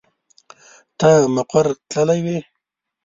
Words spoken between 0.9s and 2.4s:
ته مقر تللی وې.